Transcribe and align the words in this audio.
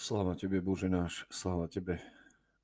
Sláva 0.00 0.32
Tebe, 0.32 0.64
Bože 0.64 0.88
náš, 0.88 1.28
sláva 1.28 1.68
Tebe. 1.68 2.00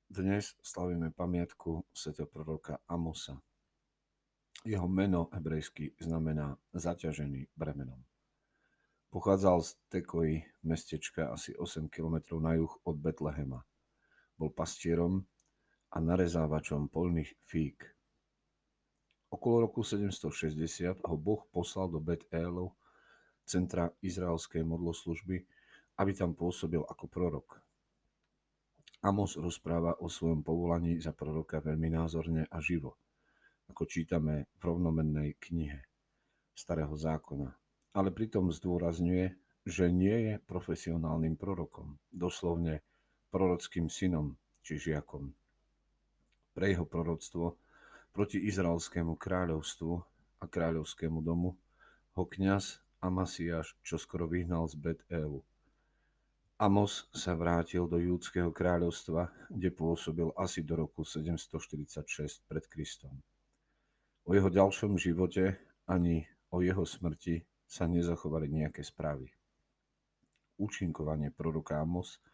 Dnes 0.09 0.57
slavíme 0.65 1.13
pamiatku 1.13 1.85
svätého 1.93 2.25
proroka 2.25 2.81
Amosa. 2.89 3.37
Jeho 4.65 4.89
meno 4.89 5.29
hebrejsky 5.37 5.93
znamená 6.01 6.57
zaťažený 6.73 7.53
bremenom. 7.53 8.01
Pochádzal 9.13 9.69
z 9.69 9.71
Tekoji, 9.93 10.49
mestečka 10.65 11.29
asi 11.29 11.53
8 11.53 11.93
km 11.93 12.41
na 12.41 12.57
juh 12.57 12.73
od 12.89 12.97
Betlehema. 12.97 13.61
Bol 14.41 14.49
pastierom 14.57 15.21
a 15.93 16.01
narezávačom 16.01 16.89
polných 16.89 17.37
fík. 17.45 17.85
Okolo 19.29 19.69
roku 19.69 19.85
760 19.85 21.05
ho 21.05 21.17
Boh 21.21 21.45
poslal 21.53 21.93
do 21.93 22.01
Bet-Elu, 22.01 22.73
centra 23.45 23.93
izraelskej 24.01 24.65
modloslužby, 24.65 25.45
aby 25.97 26.13
tam 26.13 26.37
pôsobil 26.37 26.81
ako 26.81 27.05
prorok. 27.09 27.61
Amos 29.05 29.37
rozpráva 29.39 29.97
o 30.03 30.11
svojom 30.11 30.43
povolaní 30.43 30.99
za 30.99 31.13
proroka 31.13 31.61
veľmi 31.61 31.93
názorne 31.93 32.49
a 32.49 32.59
živo, 32.59 32.97
ako 33.71 33.87
čítame 33.87 34.51
v 34.57 34.63
rovnomennej 34.67 35.37
knihe 35.39 35.81
Starého 36.57 36.97
zákona. 36.97 37.53
Ale 37.97 38.13
pritom 38.13 38.53
zdôrazňuje, 38.53 39.37
že 39.67 39.89
nie 39.93 40.17
je 40.31 40.35
profesionálnym 40.43 41.37
prorokom, 41.37 41.97
doslovne 42.13 42.85
prorockým 43.31 43.89
synom 43.89 44.37
či 44.65 44.81
žiakom. 44.81 45.33
Pre 46.57 46.67
jeho 46.67 46.89
proroctvo 46.89 47.57
proti 48.17 48.41
izraelskému 48.49 49.15
kráľovstvu 49.21 49.93
a 50.41 50.45
kráľovskému 50.49 51.21
domu 51.21 51.53
ho 52.17 52.25
kňaz 52.25 52.81
Amasiáš 53.05 53.77
čoskoro 53.85 54.25
vyhnal 54.25 54.65
z 54.73 54.75
Bet-Elu 54.81 55.45
Amos 56.57 57.05
sa 57.13 57.37
vrátil 57.37 57.85
do 57.85 58.01
Júdského 58.01 58.49
kráľovstva, 58.49 59.29
kde 59.53 59.69
pôsobil 59.77 60.33
asi 60.41 60.65
do 60.65 60.89
roku 60.89 61.05
746 61.05 62.49
pred 62.49 62.65
Kristom. 62.65 63.13
O 64.25 64.33
jeho 64.33 64.49
ďalšom 64.49 64.97
živote 64.97 65.61
ani 65.85 66.25
o 66.49 66.65
jeho 66.65 66.89
smrti 66.89 67.45
sa 67.69 67.85
nezachovali 67.85 68.49
nejaké 68.49 68.81
správy. 68.81 69.29
Účinkovanie 70.57 71.29
proroka 71.29 71.77
Amos 71.77 72.25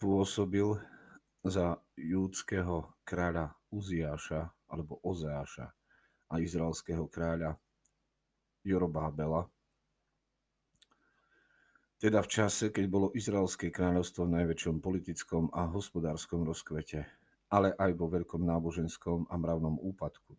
pôsobil 0.00 0.80
za 1.44 1.76
júdského 1.92 2.88
kráľa 3.04 3.52
Uziáša 3.68 4.48
alebo 4.64 4.96
Ozeáša 5.04 5.76
a 6.32 6.40
izraelského 6.40 7.04
kráľa 7.04 7.60
Jorobábela, 8.64 9.44
teda 11.98 12.22
v 12.22 12.30
čase, 12.30 12.70
keď 12.70 12.84
bolo 12.86 13.10
Izraelské 13.10 13.74
kráľovstvo 13.74 14.30
v 14.30 14.34
najväčšom 14.38 14.78
politickom 14.78 15.50
a 15.50 15.66
hospodárskom 15.66 16.46
rozkvete, 16.46 17.02
ale 17.50 17.74
aj 17.74 17.90
vo 17.98 18.06
veľkom 18.06 18.46
náboženskom 18.46 19.26
a 19.26 19.34
mravnom 19.34 19.82
úpadku. 19.82 20.38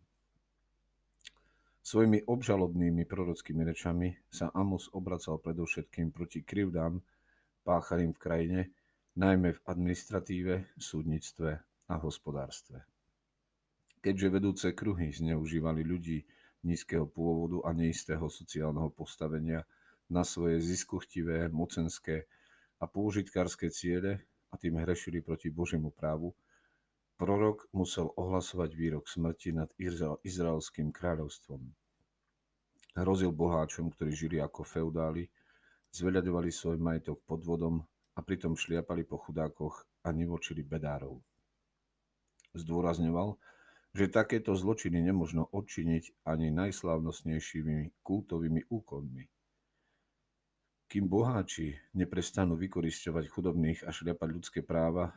Svojimi 1.84 2.24
obžalobnými 2.24 3.04
prorockými 3.04 3.60
rečami 3.64 4.16
sa 4.32 4.48
Amos 4.56 4.88
obracal 4.96 5.36
predovšetkým 5.40 6.12
proti 6.12 6.40
krivdám 6.40 7.00
páchaným 7.60 8.16
v 8.16 8.20
krajine, 8.20 8.60
najmä 9.20 9.52
v 9.52 9.60
administratíve, 9.68 10.80
súdnictve 10.80 11.50
a 11.92 11.94
hospodárstve. 12.00 12.88
Keďže 14.00 14.28
vedúce 14.32 14.66
kruhy 14.72 15.12
zneužívali 15.12 15.84
ľudí 15.84 16.24
nízkeho 16.64 17.04
pôvodu 17.04 17.68
a 17.68 17.76
neistého 17.76 18.32
sociálneho 18.32 18.88
postavenia– 18.88 19.60
na 20.10 20.26
svoje 20.26 20.58
ziskuchtivé, 20.58 21.46
mocenské 21.54 22.26
a 22.82 22.90
použitkárske 22.90 23.70
ciele 23.70 24.26
a 24.50 24.58
tým 24.58 24.82
hrešili 24.82 25.22
proti 25.22 25.54
Božiemu 25.54 25.94
právu, 25.94 26.34
prorok 27.14 27.70
musel 27.70 28.10
ohlasovať 28.18 28.70
výrok 28.74 29.06
smrti 29.06 29.54
nad 29.54 29.70
izraelským 30.26 30.90
kráľovstvom. 30.90 31.62
Hrozil 32.98 33.30
boháčom, 33.30 33.94
ktorí 33.94 34.10
žili 34.10 34.36
ako 34.42 34.66
feudáli, 34.66 35.30
zveľadovali 35.94 36.50
svoj 36.50 36.82
majetok 36.82 37.22
pod 37.22 37.46
vodom 37.46 37.78
a 38.18 38.20
pritom 38.20 38.58
šliapali 38.58 39.06
po 39.06 39.22
chudákoch 39.22 39.86
a 40.02 40.10
nivočili 40.10 40.66
bedárov. 40.66 41.22
Zdôrazňoval, 42.58 43.38
že 43.94 44.10
takéto 44.10 44.58
zločiny 44.58 44.98
nemožno 44.98 45.46
odčiniť 45.54 46.26
ani 46.26 46.50
najslávnostnejšími 46.50 48.02
kultovými 48.02 48.66
úkonmi– 48.66 49.22
kým 50.90 51.06
boháči 51.06 51.78
neprestanú 51.94 52.58
vykorisťovať 52.58 53.24
chudobných 53.30 53.86
a 53.86 53.94
šliapať 53.94 54.28
ľudské 54.34 54.60
práva 54.66 55.14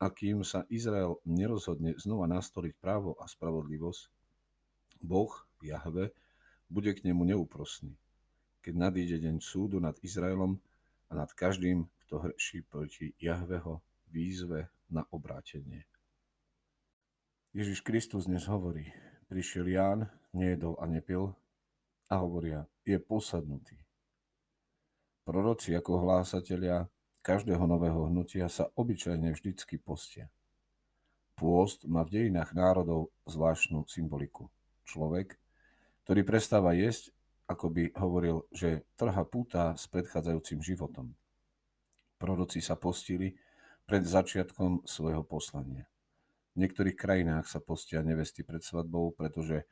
a 0.00 0.08
kým 0.08 0.40
sa 0.40 0.64
Izrael 0.72 1.20
nerozhodne 1.28 1.92
znova 2.00 2.24
nastoliť 2.24 2.72
právo 2.80 3.20
a 3.20 3.28
spravodlivosť, 3.28 4.08
Boh, 5.04 5.28
Jahve, 5.60 6.16
bude 6.72 6.96
k 6.96 7.04
nemu 7.04 7.36
neúprosný, 7.36 8.00
keď 8.64 8.74
nadíde 8.88 9.20
deň 9.20 9.44
súdu 9.44 9.76
nad 9.76 10.00
Izraelom 10.00 10.56
a 11.08 11.12
nad 11.12 11.28
každým, 11.36 11.84
kto 12.08 12.24
hrší 12.24 12.64
proti 12.64 13.12
Jahveho 13.20 13.84
výzve 14.08 14.72
na 14.88 15.04
obrátenie. 15.12 15.84
Ježiš 17.52 17.84
Kristus 17.84 18.24
dnes 18.24 18.48
hovorí, 18.48 18.88
prišiel 19.28 19.68
Ján, 19.68 20.08
nejedol 20.32 20.80
a 20.80 20.88
nepil 20.88 21.36
a 22.08 22.24
hovoria, 22.24 22.64
je 22.88 22.96
posadnutý. 22.96 23.89
Proroci 25.30 25.78
ako 25.78 26.02
hlásatelia 26.02 26.90
každého 27.22 27.62
nového 27.62 28.10
hnutia 28.10 28.50
sa 28.50 28.66
obyčajne 28.74 29.30
vždycky 29.30 29.78
postia. 29.78 30.26
Pôst 31.38 31.86
má 31.86 32.02
v 32.02 32.18
dejinách 32.18 32.50
národov 32.50 33.14
zvláštnu 33.30 33.86
symboliku. 33.86 34.50
Človek, 34.82 35.38
ktorý 36.02 36.26
prestáva 36.26 36.74
jesť, 36.74 37.14
ako 37.46 37.70
by 37.70 37.84
hovoril, 37.94 38.42
že 38.50 38.82
trha 38.98 39.22
púta 39.22 39.78
s 39.78 39.86
predchádzajúcim 39.86 40.66
životom. 40.66 41.14
Proroci 42.18 42.58
sa 42.58 42.74
postili 42.74 43.38
pred 43.86 44.02
začiatkom 44.02 44.82
svojho 44.82 45.22
poslania. 45.22 45.86
V 46.58 46.66
niektorých 46.66 46.98
krajinách 46.98 47.46
sa 47.46 47.62
postia 47.62 48.02
nevesty 48.02 48.42
pred 48.42 48.66
svadbou, 48.66 49.14
pretože 49.14 49.62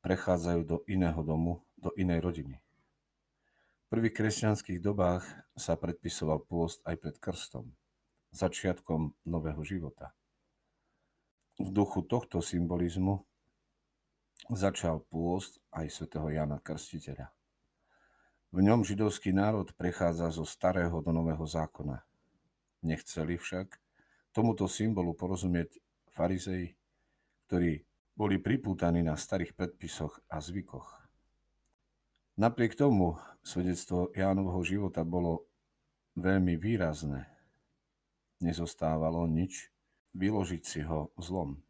prechádzajú 0.00 0.60
do 0.64 0.80
iného 0.88 1.20
domu, 1.20 1.60
do 1.76 1.92
inej 2.00 2.24
rodiny 2.24 2.63
prvých 3.90 4.14
kresťanských 4.16 4.80
dobách 4.80 5.24
sa 5.54 5.76
predpisoval 5.76 6.42
pôst 6.44 6.80
aj 6.88 6.96
pred 7.00 7.16
krstom, 7.20 7.70
začiatkom 8.34 9.14
nového 9.28 9.62
života. 9.62 10.16
V 11.60 11.70
duchu 11.70 12.02
tohto 12.02 12.42
symbolizmu 12.42 13.22
začal 14.50 15.04
pôst 15.06 15.62
aj 15.70 15.86
svätého 15.92 16.26
Jana 16.28 16.58
Krstiteľa. 16.58 17.30
V 18.54 18.58
ňom 18.62 18.86
židovský 18.86 19.34
národ 19.34 19.70
prechádza 19.74 20.30
zo 20.30 20.46
starého 20.46 21.02
do 21.02 21.10
nového 21.10 21.42
zákona. 21.42 22.02
Nechceli 22.82 23.34
však 23.34 23.78
tomuto 24.30 24.66
symbolu 24.66 25.14
porozumieť 25.14 25.78
farizei, 26.10 26.74
ktorí 27.46 27.82
boli 28.14 28.38
pripútaní 28.38 29.02
na 29.02 29.18
starých 29.18 29.58
predpisoch 29.58 30.22
a 30.30 30.38
zvykoch. 30.38 31.03
Napriek 32.34 32.74
tomu 32.74 33.14
svedectvo 33.46 34.10
Jánovho 34.10 34.58
života 34.66 35.06
bolo 35.06 35.46
veľmi 36.18 36.58
výrazné. 36.58 37.30
Nezostávalo 38.42 39.30
nič 39.30 39.70
vyložiť 40.18 40.62
si 40.66 40.82
ho 40.82 41.14
zlom. 41.14 41.62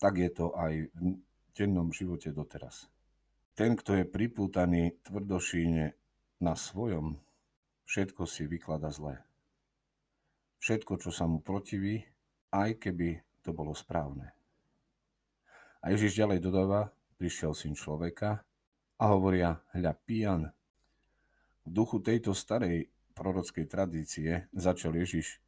Tak 0.00 0.16
je 0.16 0.30
to 0.32 0.48
aj 0.56 0.88
v 0.88 1.20
dennom 1.52 1.92
živote 1.92 2.32
doteraz. 2.32 2.88
Ten, 3.52 3.76
kto 3.76 4.00
je 4.00 4.08
pripútaný 4.08 4.96
tvrdošíne 5.04 5.92
na 6.40 6.54
svojom, 6.56 7.20
všetko 7.84 8.24
si 8.24 8.48
vyklada 8.48 8.88
zlé. 8.88 9.20
Všetko, 10.64 10.96
čo 10.96 11.12
sa 11.12 11.28
mu 11.28 11.44
protiví, 11.44 12.00
aj 12.48 12.80
keby 12.80 13.20
to 13.44 13.52
bolo 13.52 13.76
správne. 13.76 14.32
A 15.84 15.92
Ježiš 15.92 16.16
ďalej 16.16 16.40
dodáva, 16.40 16.96
prišiel 17.20 17.52
syn 17.52 17.76
človeka, 17.76 18.40
a 18.98 19.04
hovoria, 19.10 19.58
hľa 19.74 19.92
pijan. 20.06 20.42
V 21.64 21.68
duchu 21.68 21.98
tejto 22.04 22.36
starej 22.36 22.92
prorockej 23.14 23.66
tradície 23.66 24.46
začal 24.52 24.94
Ježiš 24.98 25.40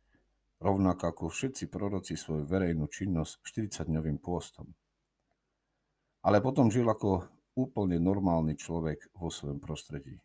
rovnako 0.62 1.02
ako 1.12 1.25
všetci 1.28 1.69
proroci 1.69 2.16
svoju 2.16 2.48
verejnú 2.48 2.88
činnosť 2.88 3.44
40-dňovým 3.44 4.19
pôstom. 4.19 4.72
Ale 6.25 6.40
potom 6.40 6.72
žil 6.72 6.88
ako 6.88 7.28
úplne 7.54 8.00
normálny 8.00 8.56
človek 8.56 9.12
vo 9.14 9.28
svojom 9.31 9.60
prostredí. 9.60 10.19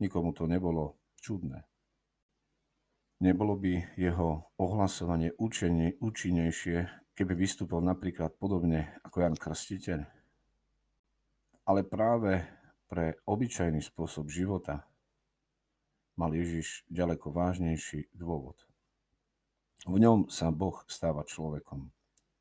Nikomu 0.00 0.32
to 0.34 0.48
nebolo 0.48 0.98
čudné. 1.20 1.66
Nebolo 3.22 3.54
by 3.54 3.94
jeho 3.94 4.50
ohlasovanie 4.58 5.30
učenie, 5.38 5.94
účinnejšie, 6.02 6.90
keby 7.14 7.38
vystúpil 7.38 7.78
napríklad 7.78 8.34
podobne 8.34 8.98
ako 9.06 9.22
Jan 9.22 9.38
Krstiteľ? 9.38 10.00
Ale 11.62 11.86
práve 11.86 12.42
pre 12.92 13.16
obyčajný 13.24 13.80
spôsob 13.80 14.28
života 14.28 14.84
mal 16.20 16.28
Ježiš 16.36 16.84
ďaleko 16.92 17.32
vážnejší 17.32 18.12
dôvod. 18.12 18.60
V 19.88 19.96
ňom 19.96 20.28
sa 20.28 20.52
Boh 20.52 20.84
stáva 20.92 21.24
človekom. 21.24 21.88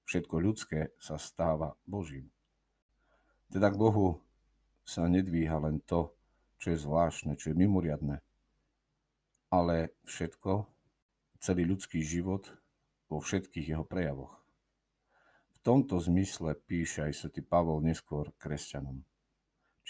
Všetko 0.03 0.35
ľudské 0.43 0.91
sa 0.99 1.15
stáva 1.15 1.79
Božím. 1.87 2.27
Teda 3.47 3.71
k 3.71 3.79
Bohu 3.79 4.19
sa 4.83 5.07
nedvíha 5.07 5.55
len 5.55 5.79
to, 5.87 6.11
čo 6.59 6.75
je 6.75 6.83
zvláštne, 6.83 7.39
čo 7.39 7.55
je 7.55 7.55
mimoriadne, 7.55 8.19
ale 9.47 9.95
všetko, 10.03 10.67
celý 11.39 11.63
ľudský 11.63 12.03
život 12.03 12.51
vo 13.07 13.23
všetkých 13.23 13.71
jeho 13.71 13.87
prejavoch. 13.87 14.35
V 15.55 15.57
tomto 15.63 15.95
zmysle 15.95 16.59
píše 16.67 17.07
aj 17.07 17.23
svätý 17.23 17.39
Pavol 17.39 17.79
neskôr 17.79 18.35
kresťanom. 18.35 19.07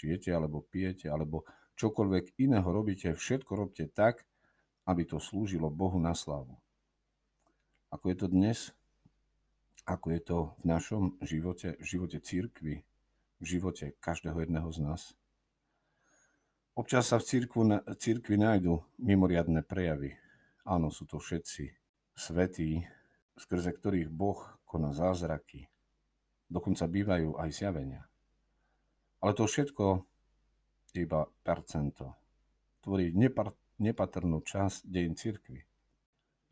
Či 0.02 0.18
jete, 0.18 0.34
alebo 0.34 0.66
pijete, 0.66 1.06
alebo 1.06 1.46
čokoľvek 1.78 2.34
iného 2.42 2.66
robíte, 2.66 3.14
všetko 3.14 3.54
robte 3.54 3.86
tak, 3.86 4.26
aby 4.82 5.06
to 5.06 5.22
slúžilo 5.22 5.70
Bohu 5.70 5.94
na 6.02 6.10
slávu. 6.10 6.58
Ako 7.94 8.10
je 8.10 8.16
to 8.18 8.26
dnes? 8.26 8.74
Ako 9.86 10.10
je 10.10 10.18
to 10.18 10.38
v 10.58 10.64
našom 10.66 11.02
živote, 11.22 11.78
v 11.78 11.86
živote 11.86 12.18
církvy, 12.18 12.82
v 13.38 13.44
živote 13.46 13.94
každého 14.02 14.42
jedného 14.42 14.66
z 14.74 14.78
nás? 14.82 15.14
Občas 16.74 17.06
sa 17.06 17.22
v 17.22 17.26
církvu, 17.30 17.62
církvi 17.94 18.42
nájdu 18.42 18.82
mimoriadne 18.98 19.62
prejavy. 19.62 20.18
Áno, 20.66 20.90
sú 20.90 21.06
to 21.06 21.22
všetci 21.22 21.78
svetí, 22.18 22.90
skrze 23.38 23.70
ktorých 23.70 24.10
Boh 24.10 24.50
koná 24.66 24.90
zázraky. 24.90 25.70
Dokonca 26.50 26.90
bývajú 26.90 27.38
aj 27.38 27.50
zjavenia. 27.54 28.02
Ale 29.22 29.32
to 29.38 29.46
všetko 29.46 30.02
iba 30.98 31.30
percento. 31.46 32.18
Tvorí 32.82 33.14
nepar, 33.14 33.54
nepatrnú 33.78 34.42
časť 34.42 34.84
dejin 34.84 35.14
církvy. 35.14 35.62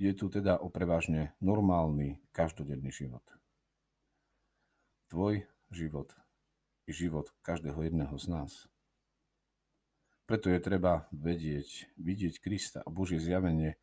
Je 0.00 0.10
tu 0.16 0.32
teda 0.32 0.62
o 0.62 0.72
prevažne 0.72 1.34
normálny, 1.42 2.22
každodenný 2.32 2.88
život. 2.94 3.26
Tvoj 5.10 5.44
život 5.74 6.14
i 6.86 6.94
život 6.94 7.28
každého 7.42 7.84
jedného 7.84 8.14
z 8.16 8.26
nás– 8.30 8.52
preto 10.30 10.46
je 10.46 10.62
treba 10.62 11.10
vedieť, 11.10 11.90
vidieť 11.98 12.38
Krista 12.38 12.78
a 12.86 12.94
Božie 12.94 13.18
zjavenie 13.18 13.74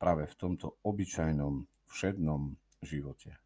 práve 0.00 0.24
v 0.24 0.38
tomto 0.40 0.80
obyčajnom, 0.80 1.68
všednom 1.92 2.56
živote. 2.80 3.36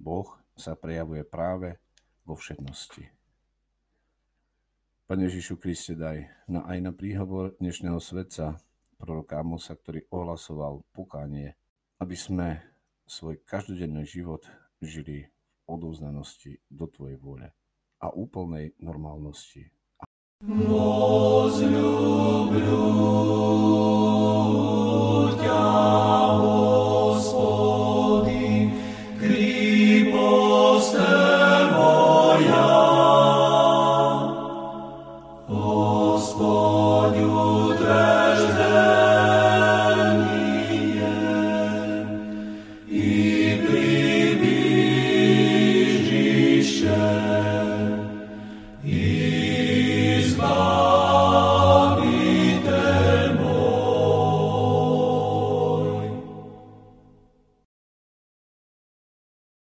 Boh 0.00 0.40
sa 0.56 0.80
prejavuje 0.80 1.20
práve 1.28 1.76
vo 2.24 2.40
všednosti. 2.40 3.19
Pane 5.10 5.26
Ježišu 5.26 5.58
Kriste, 5.58 5.98
daj 5.98 6.22
na, 6.46 6.62
aj 6.70 6.78
na 6.86 6.94
príhovor 6.94 7.58
dnešného 7.58 7.98
svetca, 7.98 8.62
proroka 8.94 9.42
Amosa, 9.42 9.74
ktorý 9.74 10.06
ohlasoval 10.06 10.86
pokánie, 10.94 11.58
aby 11.98 12.14
sme 12.14 12.62
svoj 13.10 13.42
každodenný 13.42 14.06
život 14.06 14.46
žili 14.78 15.26
v 15.26 15.32
odovzdanosti 15.66 16.62
do 16.70 16.86
Tvojej 16.86 17.18
vôle 17.18 17.50
a 17.98 18.14
úplnej 18.14 18.78
normálnosti. 18.78 19.66
Возлюблю 20.46 21.90
тебя. 25.42 26.19